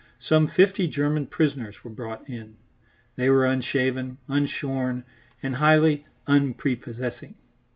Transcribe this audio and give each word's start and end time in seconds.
Some 0.19 0.47
fifty 0.47 0.87
German 0.87 1.27
prisoners 1.27 1.83
were 1.83 1.91
brought 1.91 2.27
in. 2.27 2.55
They 3.17 3.29
were 3.29 3.45
unshaven, 3.45 4.17
unshorn, 4.27 5.03
and 5.43 5.57
highly 5.57 6.07
unprepossessing. 6.25 7.35